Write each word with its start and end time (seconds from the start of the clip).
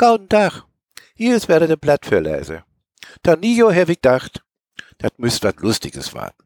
Gauden 0.00 0.28
Tag. 0.28 0.62
Hier 1.16 1.34
ist 1.34 1.48
wieder 1.48 1.66
der 1.66 1.74
Blatt 1.74 2.06
für 2.06 2.20
Leise. 2.20 2.62
Da 3.24 3.34
Nio 3.34 3.74
hab 3.74 3.88
ich 3.88 4.00
gedacht, 4.00 4.44
das 4.98 5.10
müsst 5.16 5.42
was 5.42 5.56
Lustiges 5.56 6.14
warten. 6.14 6.44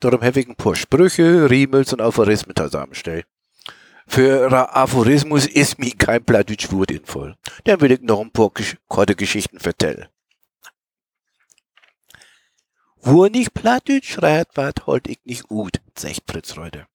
Darum 0.00 0.22
hab 0.22 0.38
ich 0.38 0.48
ein 0.48 0.56
paar 0.56 0.74
Sprüche, 0.74 1.50
Riemels 1.50 1.92
und 1.92 2.00
Aphorismen 2.00 2.56
zusammengestellt. 2.56 3.26
Für 4.06 4.50
Aphorismus 4.74 5.46
ist 5.46 5.78
mir 5.78 5.90
kein 5.90 6.24
Plattdeutsch 6.24 6.72
Wort 6.72 6.92
voll. 7.04 7.36
Dann 7.64 7.82
will 7.82 7.92
ich 7.92 8.00
noch 8.00 8.22
ein 8.22 8.30
paar 8.30 8.50
korte 8.88 9.14
Geschichten 9.14 9.60
vertellen. 9.60 10.08
Wo 13.02 13.26
nicht 13.26 13.52
Plattdeutsch 13.52 14.14
schreit, 14.14 14.48
wat 14.54 14.86
holt 14.86 15.08
ich 15.08 15.20
nicht 15.24 15.46
gut, 15.48 15.78
sagt 15.94 16.22
Fritz 16.26 16.56
Reuter. 16.56 16.86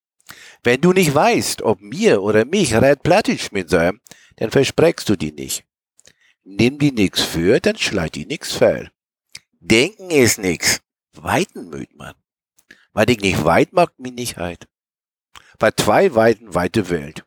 Wenn 0.64 0.82
du 0.82 0.92
nicht 0.92 1.14
weißt, 1.14 1.62
ob 1.62 1.82
mir 1.82 2.24
oder 2.24 2.46
mich 2.46 2.74
rät 2.74 3.04
Plattdeutsch 3.04 3.52
mit 3.52 3.70
sein, 3.70 4.00
dann 4.38 4.50
versprechst 4.50 5.08
du 5.08 5.16
die 5.16 5.32
nicht. 5.32 5.69
Nimm 6.52 6.80
die 6.80 6.92
nix 6.92 7.22
für, 7.22 7.60
dann 7.60 7.78
schleit 7.78 8.16
die 8.16 8.26
nix 8.26 8.54
fehl. 8.54 8.90
Denken 9.60 10.10
ist 10.10 10.40
nix. 10.40 10.82
Weiten 11.14 11.70
müht 11.70 11.96
man. 11.96 12.16
Weil 12.92 13.12
ich 13.12 13.20
nicht 13.20 13.46
weit 13.46 13.72
mag, 13.72 13.92
mich 14.00 14.14
nicht 14.14 14.38
heit. 14.38 14.68
War 15.60 15.78
zwei 15.78 16.16
Weiten 16.16 16.56
weite 16.56 16.90
Welt. 16.90 17.24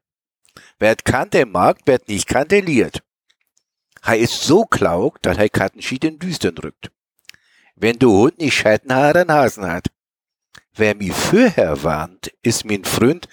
Wer 0.81 0.97
kann, 0.97 1.31
der 1.31 1.47
mag, 1.47 1.79
wer 1.85 2.01
nicht 2.09 2.27
kann, 2.27 2.49
der 2.49 2.63
liert. 2.63 3.05
Hei 4.05 4.19
ist 4.19 4.43
so 4.43 4.65
klaug, 4.65 5.23
dass 5.23 5.39
hei 5.39 5.49
Kattenschied 5.49 6.03
in 6.03 6.19
Düstern 6.19 6.59
rückt. 6.59 6.91
Wenn 7.77 8.01
du 8.01 8.11
Hund 8.11 8.39
nicht 8.39 8.55
Schattenhaare 8.57 9.21
an 9.21 9.31
Hasen 9.31 9.67
hat. 9.67 9.87
Wer 10.75 10.97
mi 10.97 11.11
vorher 11.11 11.85
warnt, 11.85 12.33
ist 12.43 12.65
min 12.65 12.85
Freund, 12.85 13.29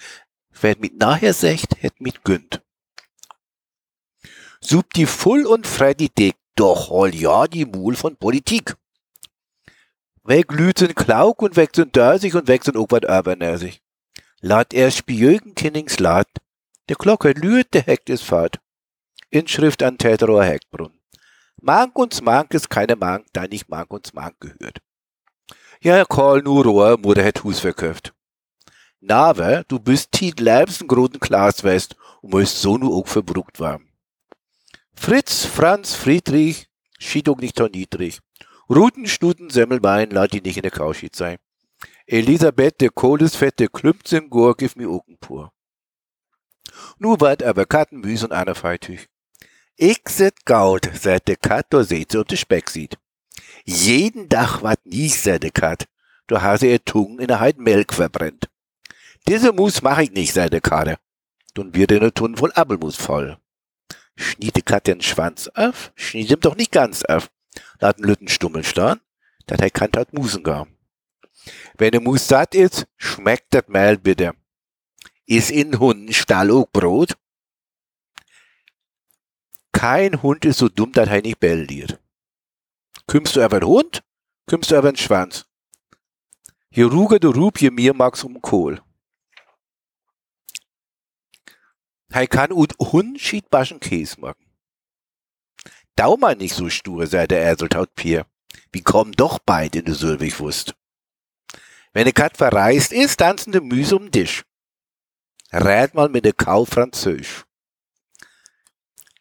wer 0.52 0.76
mit 0.78 0.96
nachher 0.96 1.34
secht, 1.34 1.82
het 1.82 2.00
mit 2.00 2.22
gönnt. 2.22 2.62
Sub 4.62 4.92
die 4.94 5.06
voll 5.06 5.46
und 5.46 5.66
frei 5.66 5.94
die 5.94 6.10
Deck, 6.10 6.36
doch 6.54 6.90
hol 6.90 7.14
ja 7.14 7.46
die 7.46 7.64
Mul 7.64 7.96
von 7.96 8.16
Politik. 8.16 8.76
Weg 10.22 10.52
lüten 10.52 10.94
Klauk 10.94 11.42
und 11.42 11.56
weg 11.56 11.70
sind 11.74 11.96
Dörsig 11.96 12.34
und 12.34 12.46
weg 12.46 12.64
sind 12.64 12.76
auch 12.76 12.90
wat 12.90 13.04
Öbernäsig. 13.04 13.80
Lad 14.40 14.74
er 14.74 14.90
Spiögen 14.90 15.54
Kinnings 15.54 15.98
lad, 15.98 16.28
der 16.88 16.96
Glocke 16.96 17.32
lüht, 17.32 17.72
der 17.72 17.82
Heck 17.82 18.08
ist 18.08 18.24
fahrt. 18.24 18.60
Inschrift 19.30 19.82
an 19.82 19.96
Täterower 19.96 20.44
Heckbrunn. 20.44 20.92
Mank 21.62 21.98
und 21.98 22.20
Mank 22.22 22.52
ist 22.54 22.68
keine 22.68 22.96
Mank, 22.96 23.26
da 23.32 23.46
nicht 23.46 23.68
Mank 23.68 23.90
und 23.90 24.12
Mank 24.14 24.40
gehört. 24.40 24.78
Ja, 25.82 26.04
Karl 26.04 26.42
nur 26.42 26.64
Rohr, 26.64 26.98
Mutter 26.98 27.24
hat 27.24 27.44
Hus 27.44 27.60
verkauft. 27.60 28.12
Nave, 29.00 29.64
du 29.68 29.78
bist 29.78 30.12
tiet 30.12 30.40
leibsten 30.40 30.88
großen 30.88 31.20
Glas 31.20 31.64
west 31.64 31.96
und 32.20 32.32
musst 32.32 32.60
so 32.60 32.76
nur 32.76 32.94
auch 32.94 33.08
verbrucht 33.08 33.60
warm. 33.60 33.89
Fritz, 35.02 35.46
Franz, 35.46 35.94
Friedrich, 35.94 36.68
schied 36.98 37.30
auch 37.30 37.38
nicht 37.38 37.56
so 37.56 37.66
niedrig. 37.68 38.20
Ruten, 38.68 39.06
Stuten, 39.06 39.48
Semmelbein, 39.48 40.10
lad 40.10 40.34
die 40.34 40.42
nicht 40.42 40.58
in 40.58 40.62
der 40.62 40.70
Kauschied 40.70 41.16
sein. 41.16 41.38
Elisabeth, 42.06 42.82
der 42.82 42.90
Kohlesfett, 42.90 43.58
der 43.60 43.68
klümpt 43.68 44.12
im 44.12 44.28
Gor, 44.28 44.54
gif 44.58 44.76
mi 44.76 44.84
Oken 44.84 45.16
pur. 45.16 45.52
Nu 46.98 47.16
wart 47.18 47.42
aber 47.42 47.64
Kattenmüs 47.64 48.22
und 48.24 48.32
einer 48.32 48.54
feitüch. 48.54 49.08
Ich 49.74 50.02
set 50.06 50.44
gaut, 50.44 50.90
seit 50.92 51.28
der 51.28 51.36
Kat 51.36 51.72
do 51.72 51.82
seht 51.82 52.14
und 52.14 52.30
de 52.30 52.36
Speck 52.36 52.68
sieht. 52.68 52.98
Jeden 53.64 54.28
Dach 54.28 54.62
wat 54.62 54.84
nicht, 54.84 55.18
seit 55.18 55.44
der 55.44 55.50
Kat. 55.50 55.88
Du 56.26 56.42
hase 56.42 56.66
ihr 56.66 56.84
Tungen 56.84 57.20
in 57.20 57.28
der 57.28 57.40
Heid 57.40 57.56
Melk 57.56 57.94
verbrennt. 57.94 58.50
Diese 59.26 59.54
Mus 59.54 59.80
mach 59.80 59.98
ich 59.98 60.10
nicht, 60.10 60.34
seit 60.34 60.52
der 60.52 60.60
Kade. 60.60 60.98
Nun 61.56 61.74
wird 61.74 61.90
in 61.90 62.00
der 62.00 62.12
Tunnen 62.12 62.36
voll 62.36 62.52
Appelmus 62.52 62.96
voll. 62.96 63.39
Schniet 64.20 64.56
die 64.56 64.62
Kat 64.62 64.86
den 64.86 65.00
Schwanz 65.00 65.48
auf, 65.54 65.92
schniet 65.96 66.30
ihm 66.30 66.40
doch 66.40 66.56
nicht 66.56 66.72
ganz 66.72 67.04
auf. 67.04 67.30
Lad 67.80 67.98
den 67.98 68.04
Lütten 68.04 68.28
Stummel 68.28 68.64
starren, 68.64 69.00
dat 69.46 69.60
er 69.60 69.70
kant 69.70 69.96
hat 69.96 70.12
Musen 70.12 70.42
gar. 70.42 70.68
Wenn 71.78 71.92
der 71.92 72.02
Mus 72.02 72.28
satt 72.28 72.54
ist, 72.54 72.86
schmeckt 72.96 73.54
das 73.54 73.68
Mehl 73.68 73.96
bitte. 73.96 74.34
Ist 75.26 75.50
in 75.50 75.78
Hunden 75.78 76.12
Stall 76.12 76.50
auch 76.50 76.66
Brot? 76.70 77.16
Kein 79.72 80.22
Hund 80.22 80.44
ist 80.44 80.58
so 80.58 80.68
dumm, 80.68 80.92
dass 80.92 81.08
er 81.08 81.22
nicht 81.22 81.40
belliert. 81.40 81.98
Kümmst 83.06 83.36
du 83.36 83.40
aber 83.40 83.56
einen 83.56 83.66
Hund? 83.66 84.02
Kümmst 84.46 84.70
du 84.70 84.76
aber 84.76 84.88
einen 84.88 84.96
Schwanz? 84.96 85.46
Hier 86.70 86.86
ruge 86.86 87.18
du 87.18 87.30
Rub, 87.30 87.58
hier 87.58 87.72
mir 87.72 87.94
mag's 87.94 88.22
um 88.22 88.40
Kohl. 88.42 88.82
Hei 92.12 92.26
kann 92.26 92.52
ut 92.52 92.74
Hund 92.78 93.20
schied 93.20 93.50
baschen 93.50 93.78
Käse 93.78 94.20
machen. 94.20 94.44
Daumer 95.94 96.34
nicht 96.34 96.54
so 96.54 96.68
stur, 96.68 97.06
sei 97.06 97.26
der 97.26 97.42
Erseltaut 97.42 97.94
Pier. 97.94 98.26
Wie 98.72 98.82
kommen 98.82 99.12
doch 99.12 99.38
beid 99.38 99.76
in 99.76 99.84
de 99.84 99.94
Sülwig-Wust. 99.94 100.74
Wenn 101.92 102.04
de 102.04 102.12
Kat 102.12 102.36
verreist 102.36 102.92
ist, 102.92 103.18
tanzen 103.18 103.52
de 103.52 103.60
Müse 103.60 103.96
um 103.96 104.10
Tisch. 104.10 104.44
Rät 105.52 105.94
mal 105.94 106.08
mit 106.08 106.24
de 106.24 106.32
Kau 106.32 106.64
Französisch. 106.64 107.44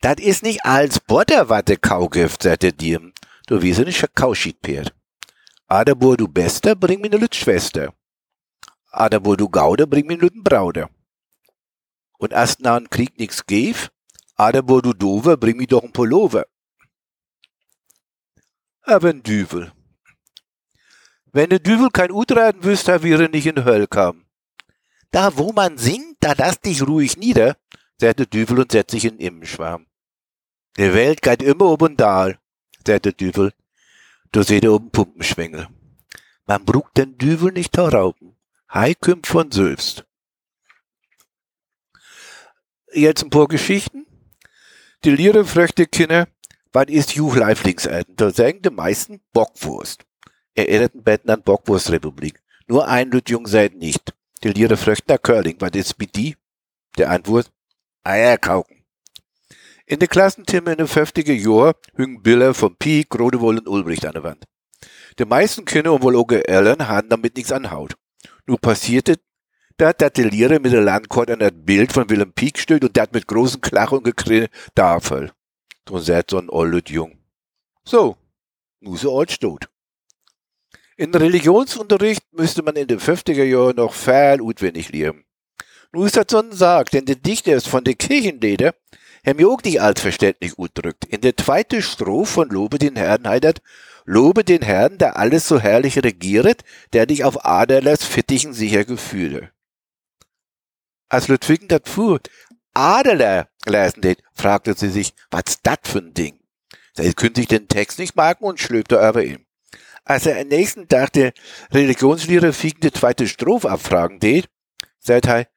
Dat 0.02 0.20
is 0.20 0.42
nicht 0.42 0.64
als 0.66 1.00
Butter, 1.00 1.50
wat 1.50 1.68
de 1.68 1.78
Kau 1.78 2.08
gift, 2.08 2.44
sagte 2.44 2.72
dir. 2.72 3.12
Du 3.48 3.62
wiese 3.62 3.82
nicht 3.82 4.16
Kauschied 4.16 4.58
Pferd. 4.64 4.96
Aderbur 5.68 6.18
du 6.18 6.28
Bester, 6.28 6.76
bring 6.76 7.02
mir 7.02 7.10
ne 7.10 7.18
Lütschwester. 7.18 7.94
Aderbur 8.92 9.38
du 9.38 9.50
Gauder, 9.50 9.86
bring 9.86 10.08
mir 10.08 10.18
Lütten 10.18 10.44
Brauder. 10.44 10.90
Und 12.19 12.34
erst 12.34 12.59
nach 12.59 12.78
n 12.78 12.90
Krieg 12.90 13.18
nix 13.18 13.46
gäf, 13.46 13.91
Aderbur 14.35 14.81
du 14.81 14.94
Dover, 14.94 15.38
bring 15.38 15.57
mir 15.57 15.68
doch 15.68 15.84
n 15.84 15.94
Pullover. 15.94 16.46
Aber 18.81 19.09
n 19.09 19.24
Düvel. 19.24 19.72
Wenn 21.31 21.50
de 21.50 21.59
Düvel 21.59 21.90
kein 21.90 22.12
Utraten 22.12 22.63
wüsst, 22.63 22.90
da 22.90 23.02
wäre 23.03 23.29
nicht 23.29 23.47
in 23.47 23.63
Höll 23.63 23.88
kam. 23.88 24.25
Da, 25.12 25.38
wo 25.38 25.53
man 25.53 25.78
singt, 25.78 26.18
da 26.19 26.34
lass 26.38 26.59
dich 26.59 26.85
ruhig 26.85 27.16
nieder, 27.18 27.56
sagte 27.97 28.28
Düvel 28.28 28.59
und 28.59 28.72
setzt 28.72 28.91
sich 28.91 29.06
in 29.06 29.18
Immenschwarm. 29.18 29.88
Die 30.78 30.94
Welt 30.94 31.22
geht 31.22 31.41
immer 31.41 31.66
ob 31.66 31.81
und 31.81 31.97
dal, 31.97 32.38
sagte 32.85 33.13
Düvel. 33.13 33.53
Du 34.31 34.44
seht 34.44 34.63
ihr 34.63 34.74
oben 34.74 34.91
Pumpenschwengel. 34.91 35.68
Man 36.46 36.66
brugt 36.66 36.97
den 36.97 37.18
Düvel 37.18 37.53
nicht 37.53 37.78
rauben. 37.78 38.35
Hei 38.72 38.94
kümmt 38.94 39.25
von 39.25 39.52
Sülfst. 39.52 40.06
Jetzt 42.94 43.24
ein 43.24 43.30
paar 43.30 43.48
Geschichten. 43.48 44.08
Die 45.04 45.12
Liere 45.12 45.46
fröchte 45.46 45.86
Kinder, 45.86 46.28
wann 46.74 46.88
ist 46.88 47.14
Juch 47.14 47.36
Leiflingsalten? 47.36 48.16
Da 48.16 48.32
sagen 48.32 48.62
die 48.64 48.72
meisten 48.72 49.22
Bockwurst. 49.32 50.06
Erinnerten 50.56 51.04
Betten 51.04 51.30
an 51.30 51.44
Bockwurstrepublik. 51.44 52.42
Nur 52.68 52.88
ein 52.88 53.12
Lütjung 53.12 53.46
seid 53.46 53.76
nicht. 53.76 54.14
Die 54.44 54.50
Liere 54.50 54.76
fröchten 54.76 55.18
Curling, 55.22 55.58
was 55.60 55.72
ist 55.74 56.00
mit 56.00 56.16
die? 56.16 56.36
Der 56.98 57.12
Antwort, 57.12 57.52
Eier 58.04 58.38
kauken. 58.38 58.84
In 59.86 60.00
der 60.00 60.08
Klassentimme 60.08 60.72
in 60.72 60.78
den 60.80 60.88
50er 60.88 61.34
Jahren 61.34 61.74
hingen 61.96 62.24
Bilder 62.24 62.54
von 62.54 62.76
Pieck, 62.76 63.14
Rodewoll 63.18 63.60
und 63.60 63.68
Ulbricht 63.68 64.06
an 64.06 64.14
der 64.14 64.24
Wand. 64.24 64.46
Die 65.20 65.26
meisten 65.26 65.66
Kinder 65.66 65.94
und 65.94 66.02
wohl 66.02 66.16
auch 66.16 66.32
Ellen 66.32 66.88
hatten 66.88 67.10
damit 67.10 67.36
nichts 67.36 67.52
anhaut. 67.52 67.96
Nur 68.46 68.60
passierte, 68.60 69.20
da 69.79 69.94
dat 69.94 70.17
die 70.17 70.23
Lehrer 70.23 70.59
mit 70.59 70.73
der 70.73 70.81
Landkarte 70.81 71.34
an 71.34 71.40
das 71.40 71.53
Bild 71.53 71.93
von 71.93 72.09
Willem 72.09 72.34
Pieck 72.34 72.59
steht 72.59 72.84
und 72.84 72.97
dat 72.97 73.14
mit 73.14 73.28
großen 73.28 73.61
Klach 73.61 73.91
und 73.91 74.03
Gekrinne 74.03 74.49
da 74.76 74.99
fällt. 74.99 75.34
Drum 75.85 76.02
sagt 76.02 76.31
so 76.31 76.37
ein 76.37 76.49
oldet 76.49 76.90
Jung. 76.90 77.17
So, 77.85 78.17
nu 78.81 78.97
so 78.97 79.17
alt 79.17 79.31
steht. 79.31 79.70
In 80.97 81.16
Religionsunterricht 81.16 82.23
müsste 82.34 82.61
man 82.61 82.76
in 82.76 82.87
den 82.87 82.99
50er 82.99 83.43
Jahren 83.43 83.78
noch 83.78 83.93
fehl 83.93 84.41
utwendig 84.41 84.91
lernen. 84.91 85.23
Nu 85.93 86.03
ist 86.03 86.17
das 86.17 86.25
so 86.29 86.40
ein 86.40 86.52
Sarg, 86.52 86.91
denn 86.91 87.05
der 87.05 87.16
Dichter 87.16 87.53
ist 87.55 87.70
von 87.70 87.85
der 87.85 87.96
Kirchenleder, 87.96 88.75
Herr 89.23 89.34
mir 89.34 89.47
auch 89.47 89.64
nicht 89.64 89.82
altverständlich 89.82 90.53
drückt. 90.73 91.05
In 91.05 91.22
der 91.22 91.35
zweiten 91.37 91.82
Strophe 91.82 92.32
von 92.32 92.49
Lobe 92.49 92.79
den 92.79 92.96
Herrn 92.96 93.28
heidert, 93.28 93.61
Lobe 94.05 94.43
den 94.43 94.61
Herrn, 94.61 94.97
der 94.97 95.17
alles 95.17 95.47
so 95.47 95.59
herrlich 95.59 96.03
regieret, 96.03 96.64
der 96.93 97.05
dich 97.05 97.23
auf 97.23 97.46
Aderlers 97.46 98.03
Fittichen 98.03 98.53
sicher 98.53 98.84
gefühle. 98.84 99.52
Als 101.09 101.28
Ludwigen 101.28 101.67
dat 101.67 101.90
fuhr, 101.90 102.20
Adeler, 102.73 103.50
lesen 103.66 104.02
det, 104.02 104.22
fragte 104.34 104.76
sie 104.76 104.90
sich, 104.90 105.14
was 105.32 105.61
dat 105.64 105.88
für 105.88 106.00
ein 106.00 106.14
Ding? 106.14 106.40
Sie 106.94 107.03
sich 107.35 107.47
den 107.47 107.67
Text 107.67 108.00
nicht 108.00 108.16
merken 108.16 108.46
und 108.46 108.59
schlöbte 108.59 109.00
aber 109.00 109.23
ihm. 109.23 109.46
Als 110.06 110.26
er 110.26 110.40
am 110.40 110.47
nächsten 110.47 110.88
Tag 110.88 111.14
der 111.14 111.34
Religionslehrer 111.72 112.53
fiegende 112.53 112.91
zweite 112.91 113.28
Strophe 113.28 113.70
abfragen 113.70 114.20
det, 114.20 114.50
sagt 115.00 115.28
er, 115.28 115.47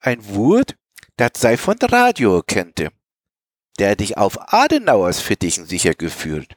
ein 0.00 0.34
Wort, 0.34 0.76
das 1.16 1.32
sei 1.36 1.56
von 1.56 1.76
Radio 1.80 2.42
kennte, 2.42 2.90
der 3.78 3.96
dich 3.96 4.16
auf 4.16 4.52
Adenauers 4.52 5.20
Fittichen 5.20 5.66
sicher 5.66 5.94
geführt. 5.94 6.56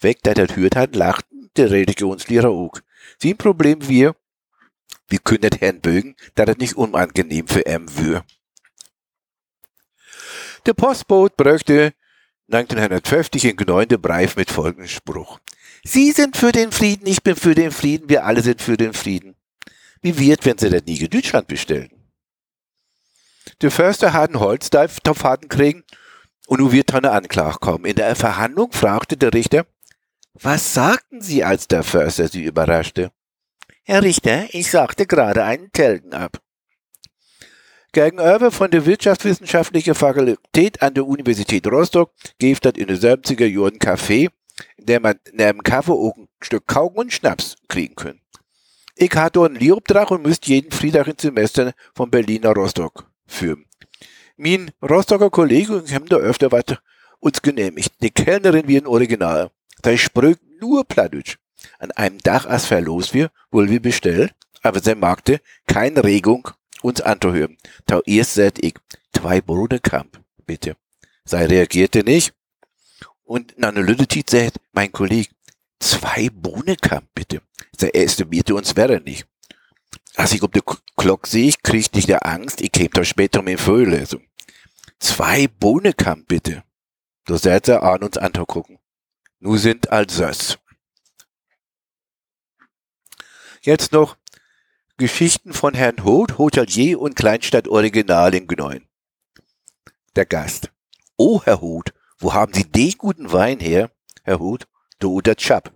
Weg, 0.00 0.22
der 0.22 0.34
das 0.34 0.56
hört 0.56 0.76
hat, 0.76 0.94
lachten 0.94 1.50
der 1.56 1.70
Religionslehrer 1.70 2.50
auch. 2.50 2.78
Sie 3.18 3.32
ein 3.32 3.38
Problem 3.38 3.88
wir, 3.88 4.14
wie 5.08 5.18
kündet 5.18 5.60
Herrn 5.60 5.80
Bögen, 5.80 6.16
da 6.34 6.44
das 6.44 6.58
nicht 6.58 6.76
unangenehm 6.76 7.46
für 7.46 7.66
em 7.66 7.86
wür. 7.96 8.24
Der 10.66 10.74
Postboot 10.74 11.36
bräuchte 11.36 11.94
1950 12.48 13.44
in 13.44 13.56
Gneunde 13.56 13.98
Breif 13.98 14.36
mit 14.36 14.50
folgendem 14.50 14.88
Spruch. 14.88 15.38
Sie 15.84 16.10
sind 16.12 16.36
für 16.36 16.52
den 16.52 16.72
Frieden, 16.72 17.06
ich 17.06 17.22
bin 17.22 17.36
für 17.36 17.54
den 17.54 17.70
Frieden, 17.70 18.08
wir 18.08 18.24
alle 18.24 18.42
sind 18.42 18.60
für 18.60 18.76
den 18.76 18.92
Frieden. 18.92 19.36
Wie 20.02 20.18
wird, 20.18 20.44
wenn 20.44 20.58
sie 20.58 20.70
das 20.70 20.84
nie 20.84 20.96
in 20.98 21.10
Deutschland 21.10 21.46
bestellen? 21.48 21.90
Der 23.62 23.70
Förster 23.70 24.12
hat 24.12 24.30
einen 24.30 24.40
Holzdampffaden 24.40 25.48
kriegen 25.48 25.84
und 26.46 26.60
nun 26.60 26.72
wird 26.72 26.92
eine 26.94 27.12
Anklage 27.12 27.58
kommen. 27.58 27.84
In 27.84 27.96
der 27.96 28.14
Verhandlung 28.16 28.72
fragte 28.72 29.16
der 29.16 29.32
Richter, 29.32 29.66
was 30.34 30.74
sagten 30.74 31.22
Sie, 31.22 31.44
als 31.44 31.66
der 31.66 31.82
Förster 31.82 32.28
Sie 32.28 32.44
überraschte? 32.44 33.10
Herr 33.88 34.02
Richter, 34.02 34.52
ich 34.52 34.68
sagte 34.68 35.06
gerade 35.06 35.44
einen 35.44 35.70
Telgen 35.70 36.12
ab. 36.12 36.42
Gegenüber 37.92 38.50
von 38.50 38.68
der 38.68 38.84
Wirtschaftswissenschaftlichen 38.84 39.94
Fakultät 39.94 40.82
an 40.82 40.94
der 40.94 41.06
Universität 41.06 41.68
Rostock 41.68 42.10
gibt 42.40 42.66
es 42.66 42.72
in 42.72 42.88
den 42.88 42.96
70er 42.96 43.46
Jahren 43.46 43.78
Café, 43.78 44.30
in 44.76 44.86
dem 44.86 45.02
man 45.02 45.20
neben 45.32 45.62
Kaffee 45.62 45.92
auch 45.92 46.16
ein 46.16 46.26
Stück 46.42 46.66
Kaugen 46.66 46.98
und 46.98 47.12
Schnaps 47.12 47.54
kriegen 47.68 47.94
kann. 47.94 48.20
Ich 48.96 49.14
hatte 49.14 49.44
einen 49.44 49.54
Lehrobdrach 49.54 50.10
und 50.10 50.24
müsste 50.24 50.50
jeden 50.50 50.72
Freitag 50.72 51.06
im 51.06 51.14
Semester 51.16 51.72
von 51.94 52.10
Berlin 52.10 52.42
nach 52.42 52.56
Rostock 52.56 53.08
führen. 53.28 53.66
Mein 54.36 54.72
Rostocker 54.82 55.30
Kollege 55.30 55.84
haben 55.92 56.08
da 56.08 56.16
öfter 56.16 56.50
was 56.50 56.76
uns 57.20 57.40
genehmigt. 57.40 57.94
Die 58.02 58.10
Kellnerin 58.10 58.66
wie 58.66 58.78
ein 58.78 58.88
Original. 58.88 59.52
Da 59.82 59.96
sprüht 59.96 60.40
nur 60.60 60.84
Plattdeutsch. 60.84 61.38
An 61.78 61.90
einem 61.92 62.18
Dach, 62.18 62.46
als 62.46 62.66
verlos 62.66 63.14
wir, 63.14 63.30
wohl 63.50 63.68
wir 63.70 63.80
bestellen, 63.80 64.30
aber 64.62 64.80
sie 64.80 64.94
magte 64.94 65.40
keine 65.66 66.04
Regung 66.04 66.48
uns 66.82 67.00
anzuhören. 67.00 67.56
Da 67.86 68.00
erst 68.06 68.34
seit 68.34 68.62
ich, 68.62 68.74
zwei 69.12 69.40
Bruder 69.40 69.78
Kamp, 69.78 70.20
bitte. 70.46 70.76
Sei 71.24 71.46
reagierte 71.46 72.04
nicht. 72.04 72.32
Und 73.24 73.58
Nanne 73.58 73.80
Lüdetit 73.80 74.30
sagt, 74.30 74.60
mein 74.72 74.92
Kollege, 74.92 75.30
zwei 75.80 76.28
Bohnenkamp, 76.32 77.08
bitte. 77.14 77.42
Der 77.80 77.94
estimierte 77.94 78.54
uns 78.54 78.76
wäre 78.76 79.00
nicht. 79.00 79.26
Als 80.14 80.32
ich 80.32 80.42
ob 80.42 80.52
die 80.52 80.62
Glock 80.96 81.26
sehe, 81.26 81.52
krieg 81.62 81.88
ich 81.94 82.06
der 82.06 82.24
Angst, 82.24 82.60
ich 82.60 82.72
käme 82.72 82.90
da 82.90 83.04
später 83.04 83.42
mit 83.42 83.60
Vögel. 83.60 83.98
Also, 83.98 84.20
zwei 84.98 85.48
Bohnenkamp, 85.48 86.28
bitte. 86.28 86.62
Da 87.26 87.36
seid 87.36 87.68
ihr 87.68 87.82
an 87.82 88.04
uns 88.04 88.16
anzugucken. 88.16 88.78
Nu 89.40 89.56
sind 89.56 89.90
als 89.90 90.16
Jetzt 93.66 93.90
noch 93.90 94.16
Geschichten 94.96 95.52
von 95.52 95.74
Herrn 95.74 96.04
Hoth, 96.04 96.38
Hotelier 96.38 97.00
und 97.00 97.16
Kleinstadt 97.16 97.66
Original 97.66 98.32
in 98.32 98.46
Gneuen. 98.46 98.86
Der 100.14 100.24
Gast. 100.24 100.70
Oh, 101.16 101.42
Herr 101.42 101.60
Hoth, 101.60 101.92
wo 102.20 102.32
haben 102.32 102.54
Sie 102.54 102.62
den 102.62 102.92
guten 102.96 103.32
Wein 103.32 103.58
her? 103.58 103.90
Herr 104.22 104.38
Hoth, 104.38 104.68
du 105.00 105.20
der 105.20 105.34
Chap. 105.34 105.72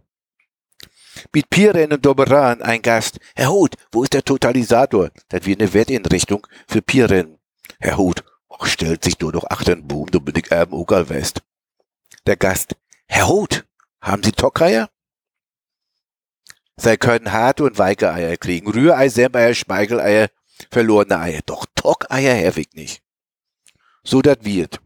Mit 1.35 1.51
Pieren 1.51 1.93
und 1.93 2.07
Doberan 2.07 2.63
ein 2.63 2.81
Gast. 2.81 3.19
Herr 3.35 3.51
Hoth, 3.51 3.75
wo 3.91 4.05
ist 4.05 4.13
der 4.13 4.23
Totalisator? 4.23 5.11
Das 5.29 5.45
wird 5.45 5.61
eine 5.61 5.75
Wettinrichtung 5.75 6.47
für 6.69 6.83
Pieren. 6.83 7.41
Herr 7.81 7.97
Hoth, 7.97 8.23
och, 8.49 8.69
stellt 8.69 9.03
sich 9.03 9.19
nur 9.19 9.33
noch 9.33 9.51
achtern 9.51 9.89
Boom, 9.89 10.07
du 10.13 10.21
ich 10.33 10.53
Erben 10.53 10.79
West. 11.09 11.43
Der 12.25 12.37
Gast. 12.37 12.77
Herr 13.09 13.27
Hoth, 13.27 13.65
haben 14.01 14.23
Sie 14.23 14.31
Tockreier? 14.31 14.91
Sie 16.83 16.97
können 16.97 17.31
harte 17.31 17.65
und 17.65 17.77
weike 17.77 18.11
Eier 18.11 18.39
kriegen. 18.39 18.71
Rührei, 18.71 19.11
Semmeier, 19.11 19.53
Schmeicheleier, 19.53 20.29
verlorene 20.71 21.19
Eier. 21.19 21.41
Doch 21.45 21.67
Tockeier 21.75 22.35
herwig 22.35 22.75
nicht. 22.75 23.03
So 24.03 24.23
dat 24.23 24.47
wird. 24.47 24.81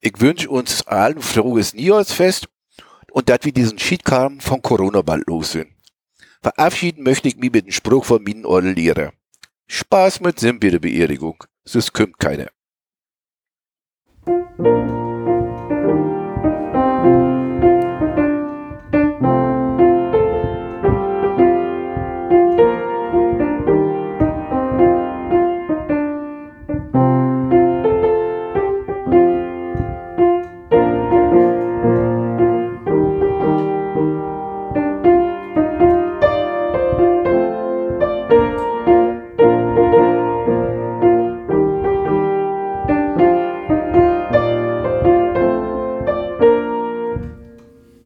Ich 0.00 0.20
wünsch 0.20 0.48
uns 0.48 0.84
allen 0.88 1.22
frohes 1.22 1.72
Neujahrsfest 1.72 2.48
und 3.12 3.28
dat 3.28 3.44
wir 3.44 3.52
diesen 3.52 3.78
Schiedkram 3.78 4.40
von 4.40 4.60
Corona 4.60 5.02
bald 5.02 5.28
los 5.28 5.52
sind. 5.52 5.70
Verabschieden 6.42 7.04
möchte 7.04 7.28
ich 7.28 7.36
mich 7.36 7.52
mit 7.52 7.66
dem 7.66 7.72
Spruch 7.72 8.04
von 8.04 8.24
meinen 8.24 8.74
Lehrer. 8.74 9.12
Spaß 9.68 10.20
mit 10.22 10.40
Sinn 10.40 10.58
bei 10.58 10.70
der 10.70 10.80
Beerdigung. 10.80 11.44
Es 11.64 11.92
kümmt 11.92 12.18
keiner. 12.18 12.48